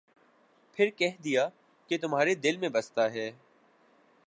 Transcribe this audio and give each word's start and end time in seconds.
پھر 0.77 0.89
کہہ 0.89 1.21
دیا 1.23 1.47
کہ 1.89 1.97
تمھارے 1.97 2.35
دل 2.35 2.57
میں 2.57 2.69
بستا 2.69 3.11
ہے۔ 3.13 3.31